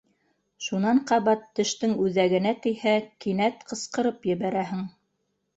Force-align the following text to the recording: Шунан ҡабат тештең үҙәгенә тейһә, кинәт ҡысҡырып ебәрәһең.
Шунан 0.67 1.01
ҡабат 1.11 1.43
тештең 1.59 1.93
үҙәгенә 2.05 2.53
тейһә, 2.65 2.97
кинәт 3.27 3.63
ҡысҡырып 3.73 4.27
ебәрәһең. 4.35 4.83